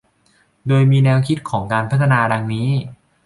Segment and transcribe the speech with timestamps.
[0.67, 2.69] โดยมีแนวคิดของการพัฒนาดังนี้